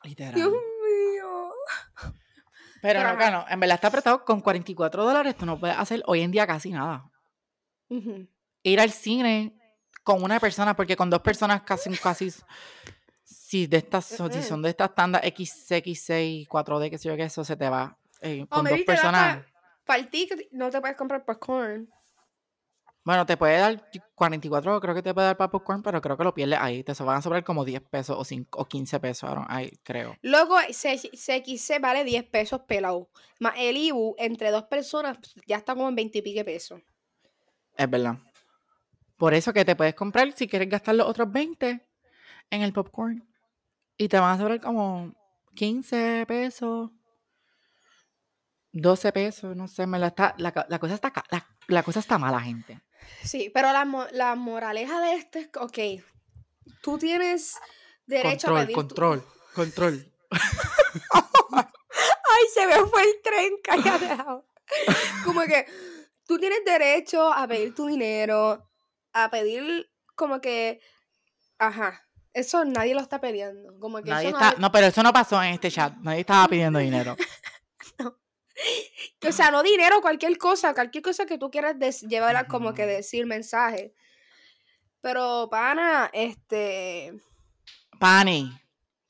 [0.02, 0.34] Literal.
[0.34, 1.52] Dios mío.
[2.82, 5.34] Pero Pero no, no, en verdad está apretado con 44 dólares.
[5.34, 7.10] Tú no puedes hacer hoy en día casi nada.
[7.88, 8.28] Ujú.
[8.62, 9.59] ir al cine
[10.02, 12.32] con una persona, porque con dos personas casi, casi,
[13.24, 14.42] si de estas, son- si Mm-mm.
[14.48, 17.96] son de estas tandas X6, 4D, que sé yo que eso se te va.
[18.22, 19.44] eh, O con dos personas.
[19.84, 21.88] Para el ticket no te puedes comprar popcorn.
[23.02, 23.82] Bueno, te puede dar
[24.14, 26.84] 44, creo que te puede dar para popcorn, pero creo que lo pierdes ahí.
[26.84, 30.16] Te van a sobrar como 10 pesos o, 5, o 15 pesos, ahí, creo.
[30.20, 33.08] Luego, CXC vale 10 pesos pelado.
[33.38, 36.82] Más el Ibu, entre dos personas, ya está como en 20 y pique pesos.
[37.74, 38.18] Es verdad.
[39.20, 41.86] Por eso que te puedes comprar, si quieres gastar los otros 20
[42.48, 43.28] en el popcorn.
[43.98, 45.14] Y te van a sobrar como
[45.56, 46.88] 15 pesos.
[48.72, 52.40] 12 pesos, no sé, me la, está, la, cosa está la, la, cosa está mala,
[52.40, 52.80] gente.
[53.22, 56.02] Sí, pero la, la moraleja de esto es ok,
[56.80, 57.58] tú tienes
[58.06, 58.74] derecho a pedir...
[58.74, 59.22] Control,
[59.54, 60.10] control,
[61.50, 64.16] Ay, se me fue el tren, cállate.
[65.26, 65.66] Como que
[66.26, 68.69] tú tienes derecho a pedir tu dinero,
[69.12, 70.80] a pedir como que,
[71.58, 73.78] ajá, eso nadie lo está pidiendo.
[73.80, 76.78] Como que nadie está, no, pero eso no pasó en este chat, nadie estaba pidiendo
[76.78, 77.16] dinero.
[77.98, 78.16] no.
[79.26, 83.26] O sea, no dinero, cualquier cosa, cualquier cosa que tú quieras llevar como que decir
[83.26, 83.94] mensaje.
[85.00, 87.14] Pero, pana, este.
[87.98, 88.52] Pani.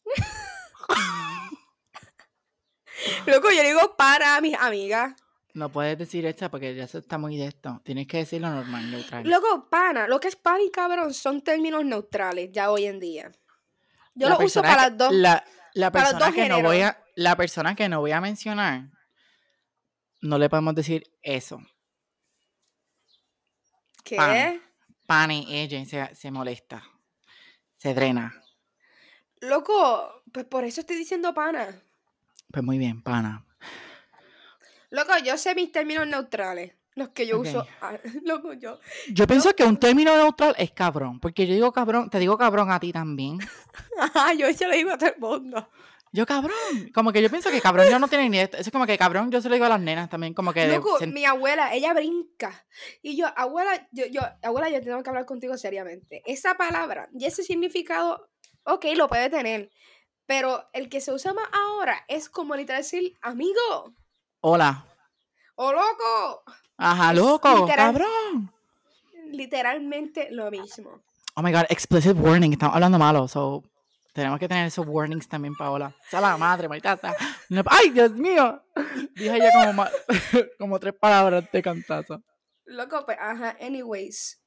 [3.27, 5.15] Loco, yo digo para a mis amigas.
[5.55, 7.81] No puedes decir esta porque ya se está muy de esto.
[7.85, 9.29] Tienes que decirlo normal, neutral.
[9.29, 13.33] Loco, pana, lo que es pan y cabrón son términos neutrales ya hoy en día.
[14.15, 15.13] Yo lo uso para las dos.
[15.13, 18.91] La, la persona que no voy a, la persona que no voy a mencionar
[20.21, 21.61] no le podemos decir eso.
[24.05, 24.61] ¿Qué?
[25.07, 26.83] Pan, y ella se, se molesta.
[27.77, 28.35] Se drena.
[29.41, 31.83] Loco, pues por eso estoy diciendo pana.
[32.53, 33.47] Pues muy bien, pana.
[34.90, 36.72] Loco, yo sé mis términos neutrales.
[36.96, 37.66] Los que yo uso.
[37.81, 38.79] Ah, loco, yo.
[39.12, 41.20] Yo pienso que un término neutral es cabrón.
[41.20, 43.38] Porque yo digo cabrón, te digo cabrón a ti también.
[43.98, 45.68] Ajá, yo se lo digo a todo el mundo.
[46.12, 46.90] Yo cabrón.
[46.92, 48.57] Como que yo pienso que cabrón yo no tiene ni esto.
[48.57, 50.35] Es como que cabrón yo se lo digo a las nenas también.
[50.35, 50.66] Como que.
[50.66, 52.66] Loco, mi abuela, ella brinca.
[53.00, 56.22] Y yo, abuela, yo, yo, abuela, yo tengo que hablar contigo seriamente.
[56.26, 58.29] Esa palabra y ese significado,
[58.64, 59.70] ok, lo puede tener.
[60.26, 63.94] Pero el que se usa más ahora es como literal decir amigo.
[64.42, 64.87] Hola.
[65.57, 66.42] ¡O loco!
[66.79, 68.50] Ajá, loco, cabrón.
[69.33, 71.03] Literalmente lo mismo.
[71.35, 73.62] Oh my god, explicit warning, estamos hablando malo, so
[74.14, 75.94] tenemos que tener esos warnings también, Paola.
[76.09, 77.14] sea la madre, maldita
[77.66, 78.62] ¡Ay, Dios mío!
[79.14, 79.85] Dije ya como,
[80.59, 82.22] como tres palabras de cantazo.
[82.64, 84.40] Loco, pues, ajá, anyways.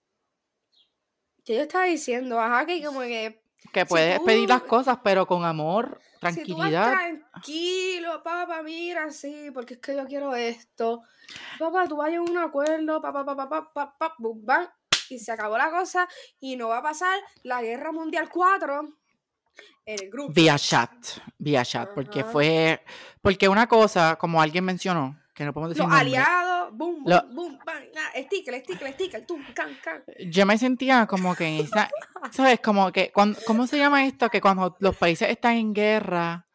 [1.45, 3.42] Que yo estaba diciendo, ajá, que como que.
[3.71, 6.93] Que puedes pedir las cosas, pero con amor, tranquilidad.
[6.93, 11.01] tranquilo, papá, mira, sí, porque es que yo quiero esto.
[11.57, 14.75] Papá, tú vayas a un acuerdo, papá, papá, papá, papá,
[15.09, 16.07] y se acabó la cosa
[16.39, 18.89] y no va a pasar la guerra mundial 4
[19.85, 20.33] en el grupo.
[20.33, 20.91] Vía chat,
[21.37, 22.83] vía chat, porque fue,
[23.21, 27.59] porque una cosa, como alguien mencionó, que no podemos decir Los aliados, boom, boom, boom,
[27.65, 30.03] bang, ah, sticker, sticker, sticker, tum, can, can.
[30.29, 31.89] Yo me sentía como que esa,
[32.31, 32.59] ¿sabes?
[32.59, 34.29] Como que, cuando, ¿cómo se llama esto?
[34.29, 36.47] Que cuando los países están en guerra,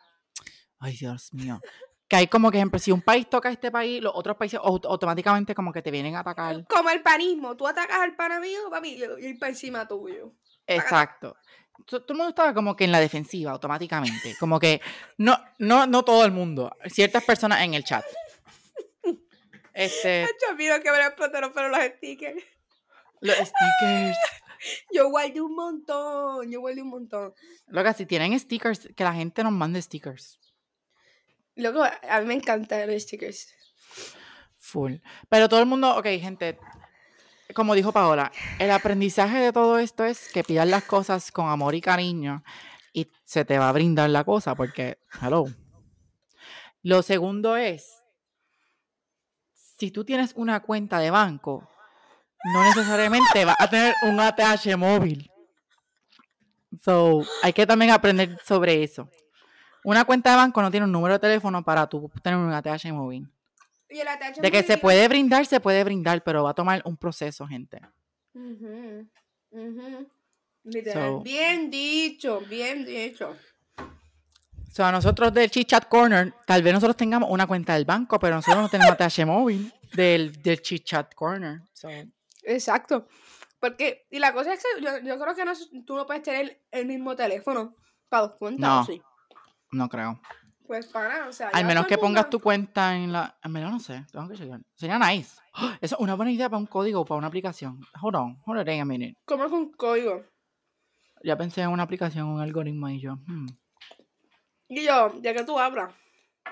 [0.79, 1.61] ay Dios mío,
[2.09, 4.61] que hay como que, ejemplo, si un país toca a este país, los otros países
[4.63, 6.67] automáticamente como que te vienen a atacar.
[6.69, 10.33] Como el panismo, tú atacas al pan amigo, papi, y ir para encima tuyo.
[10.67, 11.37] Exacto
[11.87, 14.37] todo el mundo estaba como que en la defensiva automáticamente.
[14.39, 14.81] Como que
[15.17, 18.05] no, no, no todo el mundo, ciertas personas en el chat.
[19.79, 20.27] Este.
[20.49, 22.43] Yo miro que me explotaron pero los stickers.
[23.21, 24.19] Los stickers.
[24.93, 27.33] Yo guardé un montón, yo guardé un montón.
[27.69, 30.41] Loca, si tienen stickers, que la gente nos mande stickers.
[31.55, 33.55] Luego, a mí me encantan los stickers.
[34.57, 34.95] Full.
[35.29, 36.59] Pero todo el mundo, ok, gente,
[37.55, 41.77] como dijo Paola, el aprendizaje de todo esto es que pidas las cosas con amor
[41.77, 42.43] y cariño
[42.93, 45.45] y se te va a brindar la cosa porque, hello.
[46.83, 47.98] Lo segundo es,
[49.79, 51.69] si tú tienes una cuenta de banco,
[52.53, 55.31] no necesariamente vas a tener un ATH móvil.
[56.83, 59.09] So, hay que también aprender sobre eso.
[59.85, 62.93] Una cuenta de banco no tiene un número de teléfono para tú tener un ATH
[62.93, 63.29] móvil
[64.41, 67.81] de que se puede brindar, se puede brindar, pero va a tomar un proceso, gente.
[71.23, 73.35] bien dicho, bien dicho.
[74.79, 78.37] So, a nosotros del Chit Corner, tal vez nosotros tengamos una cuenta del banco, pero
[78.37, 81.63] nosotros no tenemos ATH móvil del, del Chit Chat Corner.
[82.45, 83.09] Exacto.
[83.59, 85.53] Porque, y la cosa es que yo, creo que no,
[85.85, 87.75] tú no puedes tener el mismo teléfono
[88.09, 88.89] para dos cuentas.
[88.89, 89.03] No,
[89.73, 90.21] no creo.
[90.65, 91.49] Pues para, o sea.
[91.49, 93.37] Al menos que pongas tu cuenta en la.
[93.43, 94.61] Al menos no sé, tengo que llegar.
[94.77, 95.41] Sería nice.
[95.81, 97.81] Eso es una buena idea para un código o para una aplicación.
[98.01, 99.17] Hold on, hold on a minute.
[99.25, 100.23] ¿Cómo es un código?
[101.25, 103.17] Ya pensé en una aplicación, un algoritmo y yo.
[103.27, 103.49] Hmm.
[104.69, 105.93] Y yo, ya que tú hablas.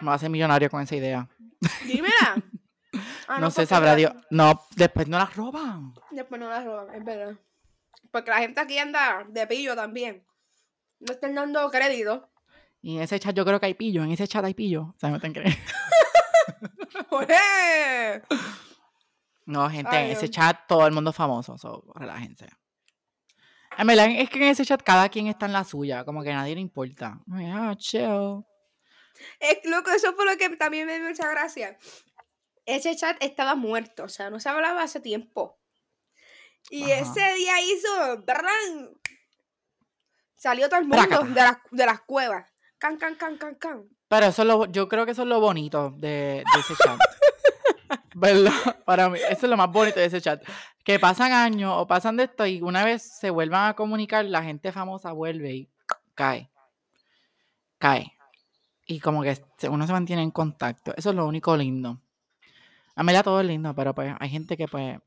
[0.00, 1.28] Me hacer millonario con esa idea.
[1.84, 2.36] Dímela.
[3.28, 4.12] Ah, no sé, porque sabrá Dios.
[4.30, 5.92] No, después no las roban.
[6.12, 7.36] Después no las roban, es verdad.
[8.10, 10.24] Porque la gente aquí anda de pillo también.
[11.00, 12.30] No están dando crédito.
[12.80, 14.02] Y en ese chat yo creo que hay pillo.
[14.02, 14.82] En ese chat hay pillo.
[14.82, 15.58] O sea, no te crees.
[19.44, 21.56] No, gente, Ay, en ese chat todo el mundo es famoso.
[21.56, 22.48] So, relájense.
[23.78, 26.04] En verdad, es que en ese chat cada quien está en la suya.
[26.04, 27.20] Como que a nadie le importa.
[27.30, 28.44] Ah, chill.
[29.40, 31.76] Es loco, eso fue lo que también me dio mucha gracia.
[32.64, 35.58] Ese chat estaba muerto, o sea, no se hablaba hace tiempo.
[36.70, 37.02] Y Ajá.
[37.02, 38.22] ese día hizo.
[38.24, 38.90] ¡bran!
[40.34, 42.50] Salió todo el mundo de las, de las cuevas.
[42.78, 43.88] Can, can, can, can, can.
[44.08, 46.98] Pero eso es lo, yo creo que eso es lo bonito de, de ese chat.
[48.18, 48.50] ¿Verdad?
[48.86, 50.42] Para mí, eso es lo más bonito de ese chat.
[50.82, 54.42] Que pasan años o pasan de esto y una vez se vuelvan a comunicar, la
[54.42, 55.68] gente famosa vuelve y
[56.14, 56.50] cae.
[57.76, 58.14] Cae.
[58.86, 60.94] Y como que uno se mantiene en contacto.
[60.96, 62.00] Eso es lo único lindo.
[62.94, 64.98] A mí todo es lindo, pero pues hay gente que pues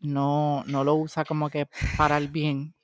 [0.00, 2.74] no, no lo usa como que para el bien.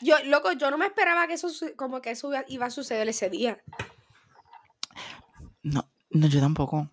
[0.00, 3.30] Yo, loco, yo no me esperaba que eso, como que eso iba a suceder ese
[3.30, 3.60] día.
[5.64, 6.88] No, no, yo tampoco.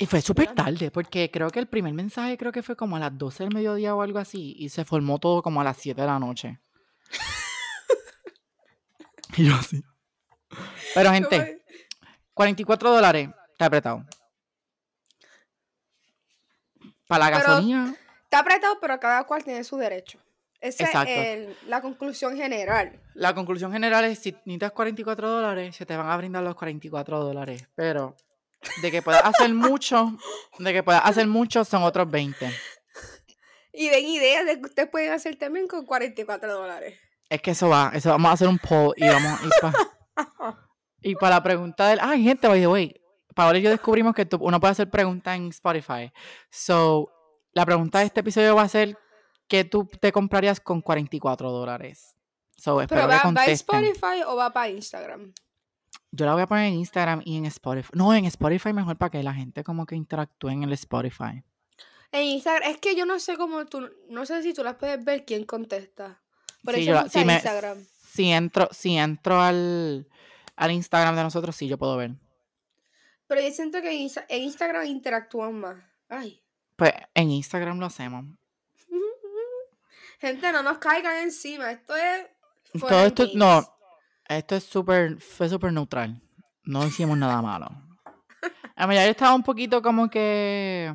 [0.00, 3.00] Y fue súper tarde, porque creo que el primer mensaje creo que fue como a
[3.00, 6.00] las 12 del mediodía o algo así, y se formó todo como a las 7
[6.00, 6.60] de la noche.
[9.36, 9.82] y yo así.
[10.94, 11.58] Pero gente, Como-
[12.34, 14.04] 44 dólares, está apretado.
[17.06, 20.18] Para la Pero- gasolina, Está apretado, pero cada cual tiene su derecho.
[20.60, 21.10] Esa Exacto.
[21.10, 23.00] es el- la conclusión general.
[23.14, 27.24] la conclusión general es, si necesitas 44 dólares, se te van a brindar los 44
[27.24, 27.66] dólares.
[27.74, 28.16] Pero
[28.82, 30.12] de que puedas hacer mucho,
[30.58, 32.50] de que puedas hacer mucho son otros 20.
[33.72, 36.98] Y den ideas de que ustedes pueden hacer también con 44 dólares.
[37.28, 39.74] Es que eso va, eso vamos a hacer un poll y vamos a ir para
[41.00, 42.94] y para la pregunta del, ay gente, by the way,
[43.34, 46.10] Paola y yo descubrimos que tú- uno puede hacer preguntas en Spotify.
[46.50, 47.08] So,
[47.52, 48.98] la pregunta de este episodio va a ser
[49.46, 52.16] ¿qué tú te comprarías con 44 dólares?
[52.56, 53.46] So, espero Pero que va, va a.
[53.46, 55.32] Spotify o va para Instagram.
[56.10, 57.90] Yo la voy a poner en Instagram y en Spotify.
[57.94, 61.42] No, en Spotify mejor para que la gente como que interactúe en el Spotify.
[62.12, 65.04] En Instagram, es que yo no sé cómo tú, no sé si tú las puedes
[65.04, 66.20] ver quién contesta.
[66.64, 67.78] Por Sí, eso me si me- Instagram.
[68.10, 70.08] Si entro, si entro al,
[70.56, 72.12] al Instagram de nosotros, sí, yo puedo ver.
[73.26, 75.76] Pero yo siento que en, en Instagram interactúan más.
[76.08, 76.42] Ay.
[76.76, 78.24] Pues en Instagram lo hacemos.
[80.20, 81.70] Gente, no nos caigan encima.
[81.70, 82.26] Esto es.
[82.80, 83.77] Todo esto, no,
[84.28, 86.20] esto es súper, fue súper neutral.
[86.64, 87.66] No hicimos nada malo.
[88.76, 90.94] A mí, yo estaba un poquito como que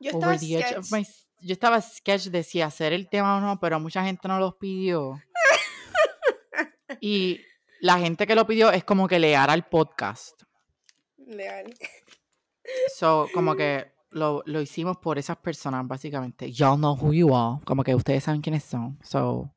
[0.00, 0.90] Yo estaba sketch.
[0.92, 1.06] my-
[1.40, 4.54] yo estaba sketch de si hacer el tema o no, pero mucha gente no los
[4.56, 5.20] pidió.
[7.00, 7.40] y
[7.80, 10.42] la gente que lo pidió es como que le hará el podcast.
[11.18, 11.74] Legal.
[12.96, 16.50] So, como que lo, lo hicimos por esas personas, básicamente.
[16.52, 17.62] Y'all know who you are.
[17.64, 18.98] Como que ustedes saben quiénes son.
[19.02, 19.53] So,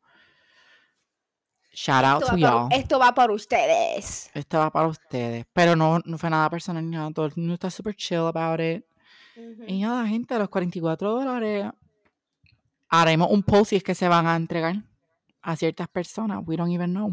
[1.78, 2.68] shout out Esto to y'all.
[2.72, 4.32] esto va por ustedes.
[4.34, 5.46] Esto va para ustedes.
[5.54, 7.12] Pero no, no fue nada personal ni nada.
[7.12, 8.84] Todo el mundo está super chill about it.
[9.68, 11.68] Y nada, gente, a los 44 dólares
[12.90, 14.78] haremos un post si es que se van a entregar
[15.44, 16.42] a ciertas personas.
[16.48, 17.12] We don't even know.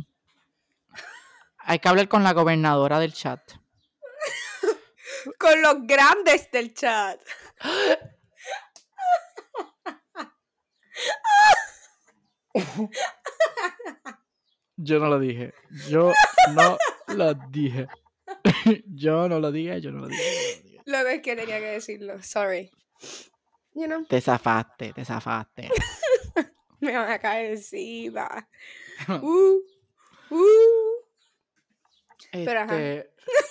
[1.58, 3.40] Hay que hablar con la gobernadora del chat.
[5.38, 7.20] Con los grandes del chat.
[14.76, 15.52] Yo no lo dije.
[15.88, 16.12] Yo
[16.54, 17.86] no lo dije.
[18.86, 20.80] yo no lo dije, yo no lo dije.
[20.86, 22.22] Lo ves que tenía que decirlo.
[22.22, 22.70] Sorry.
[23.74, 25.68] You know, Te zafaste, te zafaste.
[26.80, 28.48] me van a caer encima.
[29.08, 29.60] Uh,
[30.30, 31.04] uh.
[32.32, 32.74] Pero, ajá.
[32.82, 33.10] Este,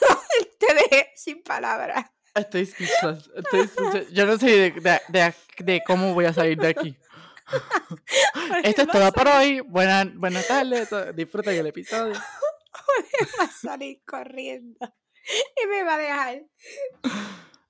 [0.60, 2.06] Te dejé sin palabras.
[2.36, 2.62] estoy.
[2.64, 4.08] Estoy.
[4.12, 5.34] Yo no sé de, de- de-
[5.64, 6.98] de cómo voy a salir de aquí.
[8.64, 9.60] Esto es todo por hoy.
[9.62, 10.90] Buenas, buenas tardes.
[11.16, 12.14] Disfruten el episodio.
[13.40, 14.80] Va a salir corriendo.
[15.64, 16.42] Y me va a dejar.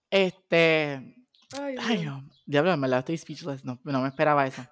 [0.09, 1.15] Este.
[1.59, 2.05] Ay, Ay, Dios.
[2.05, 2.29] no.
[2.45, 3.63] Diablo, en verdad estoy speechless.
[3.63, 4.63] No, no me esperaba eso.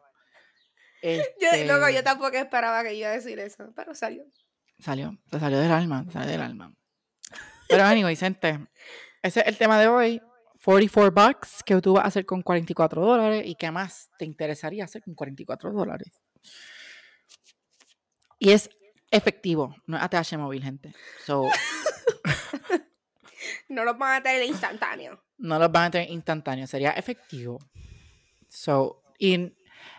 [1.03, 4.23] Yo, Este, loco, yo tampoco esperaba que iba a decir eso, pero salió.
[4.79, 6.73] Salió, te salió del alma, salió del alma.
[7.67, 8.59] Pero anyway, gente,
[9.21, 10.21] ese es el tema de hoy.
[10.63, 14.83] 44 bucks que tú vas a hacer con 44 dólares y qué más te interesaría
[14.83, 16.11] hacer con 44 dólares.
[18.39, 18.69] Y es
[19.09, 20.93] efectivo, no es ATH móvil, gente.
[21.25, 21.45] So,
[23.69, 25.23] No lo van a tener instantáneo.
[25.37, 27.57] no los van a tener instantáneo, sería efectivo.
[28.47, 29.55] So, y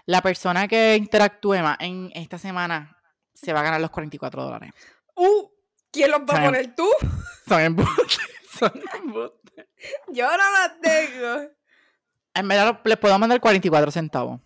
[0.07, 2.97] la persona que interactúe más en esta semana
[3.35, 4.73] se va a ganar los 44 dólares.
[5.17, 5.49] Uh,
[5.91, 6.89] ¿quién los va a poner tú?
[7.49, 8.19] Son embustes,
[8.59, 9.42] son embustes.
[10.13, 11.51] Yo no los tengo.
[12.35, 14.41] En verdad les puedo mandar 44 centavos.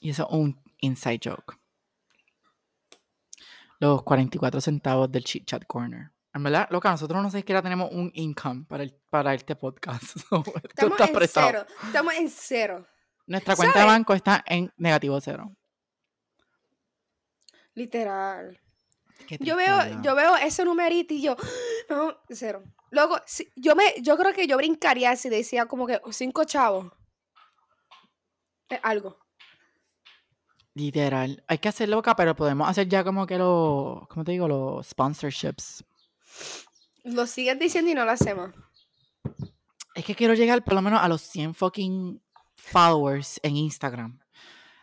[0.00, 1.58] Y eso es un inside joke.
[3.80, 6.10] Los 44 centavos del Chit Chat Corner.
[6.34, 10.02] En verdad, loca, nosotros no sé siquiera tenemos un income para, el, para este podcast.
[10.16, 10.46] Estamos
[10.92, 11.46] estás en prestado.
[11.48, 11.66] cero.
[11.84, 12.86] Estamos en cero.
[13.26, 15.54] Nuestra cuenta de banco está en negativo cero.
[17.74, 18.60] Literal.
[19.40, 21.36] Yo veo, yo veo ese numerito y yo,
[21.90, 22.62] no, cero.
[22.90, 26.90] Luego, si- yo me, yo creo que yo brincaría si decía como que cinco chavos.
[28.68, 29.18] Es algo.
[30.74, 31.42] Literal.
[31.48, 34.46] Hay que hacer loca, pero podemos hacer ya como que los, ¿cómo te digo?
[34.46, 35.84] Los sponsorships.
[37.04, 38.50] Lo sigues diciendo y no lo hacemos.
[39.94, 42.22] Es que quiero llegar por lo menos a los 100 fucking
[42.56, 44.20] followers en Instagram.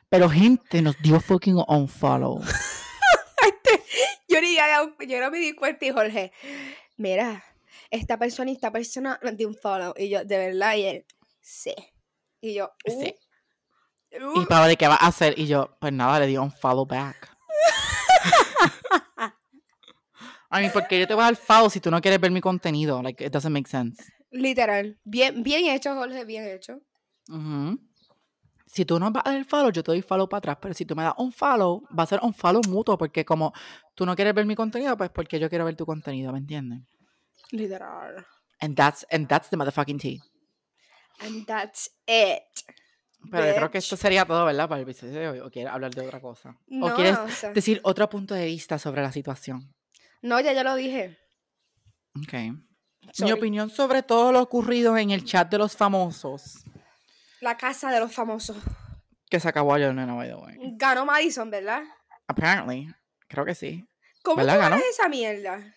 [0.09, 2.41] Pero gente nos dio fucking unfollow.
[4.27, 4.57] Yo, ni,
[5.07, 6.33] yo no me di cuenta y Jorge,
[6.97, 7.41] mira,
[7.89, 9.93] esta persona y esta persona nos dio un follow.
[9.97, 11.05] Y yo, de verdad, y él,
[11.41, 11.73] sí.
[12.41, 13.15] Y yo, uh, Sí.
[14.21, 15.37] uh, Y Pablo, ¿qué va a hacer?
[15.37, 17.35] Y yo, pues nada, le dio un follow back.
[20.51, 22.39] I mean, porque yo te voy a dar follow si tú no quieres ver mi
[22.41, 23.01] contenido.
[23.01, 24.01] Like, it doesn't make sense.
[24.31, 24.97] literal.
[25.03, 26.79] Bien, bien hecho, Jorge, bien hecho.
[27.29, 27.79] Ujú.
[28.67, 30.57] Si tú no vas a dar el follow, yo te doy follow para atrás.
[30.61, 32.97] Pero si tú me das un follow, va a ser un follow mutuo.
[32.97, 33.53] Porque como
[33.95, 36.81] tú no quieres ver mi contenido, pues porque yo quiero ver tu contenido, ¿me entiendes?
[37.51, 38.25] Literal.
[38.61, 40.21] And that's, and that's the motherfucking tea.
[41.19, 42.43] And that's it.
[43.31, 44.69] Pero yo creo que esto sería todo, ¿verdad?
[44.69, 45.39] Para el episodio de hoy.
[45.39, 46.55] ¿O quieres hablar de otra cosa?
[46.67, 49.73] No, ¿O quieres o sea, decir otro punto de vista sobre la situación?
[50.21, 51.17] no, ya yo lo dije.
[52.17, 52.33] Ok.
[53.19, 56.63] Mi opinión sobre todo lo ocurrido en el chat de los famosos.
[57.41, 58.57] La casa de los famosos.
[59.29, 60.55] Que se acabó ayer, nena, by the way.
[60.77, 61.83] Ganó Madison, ¿verdad?
[62.27, 62.87] Apparently.
[63.27, 63.87] Creo que sí.
[64.23, 65.74] ¿Cómo ¿Verdad, tú ganas esa mierda?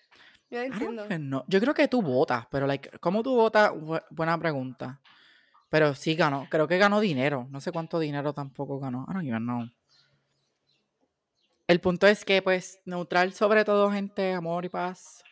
[0.51, 1.45] Yo no entiendo.
[1.49, 3.71] Yo creo que tú votas, pero like, ¿cómo tú votas?
[3.73, 5.01] Bu- Buena pregunta.
[5.71, 6.47] Pero sí ganó.
[6.49, 7.47] Creo que ganó dinero.
[7.51, 9.05] No sé cuánto dinero tampoco ganó.
[9.09, 9.69] I don't even know.
[11.67, 15.23] El punto es que, pues, neutral sobre todo, gente, amor y paz.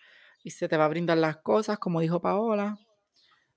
[0.45, 2.79] Y se te va a brindar las cosas, como dijo Paola.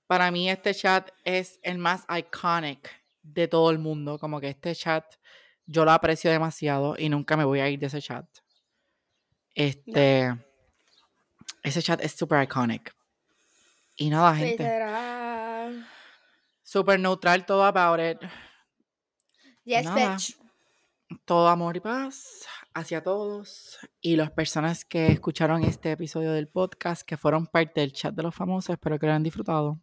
[0.07, 2.89] Para mí este chat es el más iconic
[3.21, 4.17] de todo el mundo.
[4.17, 5.05] Como que este chat
[5.65, 8.25] yo lo aprecio demasiado y nunca me voy a ir de ese chat.
[9.53, 10.33] Este...
[11.63, 12.95] Ese chat es super iconic.
[13.95, 14.63] Y nada, gente.
[14.63, 15.87] Literal.
[16.63, 18.17] Super neutral, todo about it.
[19.65, 20.15] Yes, Nada.
[20.15, 20.37] bitch.
[21.25, 23.77] Todo amor y paz hacia todos.
[24.01, 28.23] Y las personas que escucharon este episodio del podcast, que fueron parte del chat de
[28.23, 29.79] los famosos, espero que lo hayan disfrutado.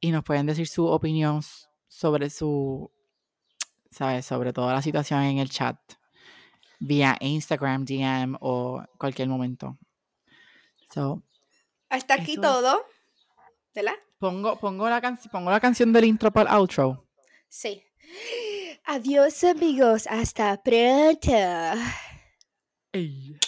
[0.00, 1.42] Y nos pueden decir su opinión
[1.88, 2.90] sobre su,
[3.90, 4.24] ¿sabes?
[4.24, 5.78] Sobre toda la situación en el chat.
[6.78, 9.76] Vía Instagram, DM o cualquier momento.
[10.92, 11.22] So,
[11.88, 12.84] Hasta aquí todo.
[13.74, 13.94] ¿Verdad?
[14.18, 17.06] Pongo, pongo, la can pongo la canción del intro para el outro.
[17.48, 17.84] Sí.
[18.84, 21.30] Adiós amigos, hasta pronto.
[22.92, 23.38] Ey.